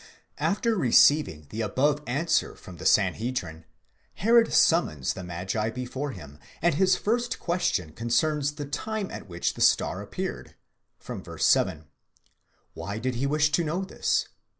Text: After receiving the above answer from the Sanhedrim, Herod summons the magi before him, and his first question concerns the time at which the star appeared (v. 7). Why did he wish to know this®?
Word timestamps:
After 0.39 0.75
receiving 0.75 1.45
the 1.51 1.61
above 1.61 2.01
answer 2.07 2.55
from 2.55 2.77
the 2.77 2.87
Sanhedrim, 2.87 3.65
Herod 4.15 4.51
summons 4.51 5.13
the 5.13 5.23
magi 5.23 5.69
before 5.69 6.09
him, 6.09 6.39
and 6.59 6.73
his 6.73 6.95
first 6.95 7.37
question 7.37 7.91
concerns 7.93 8.53
the 8.53 8.65
time 8.65 9.11
at 9.11 9.29
which 9.29 9.53
the 9.53 9.61
star 9.61 10.01
appeared 10.01 10.55
(v. 10.99 11.21
7). 11.37 11.85
Why 12.73 12.97
did 12.97 13.13
he 13.13 13.27
wish 13.27 13.51
to 13.51 13.63
know 13.63 13.83
this®? 13.83 14.25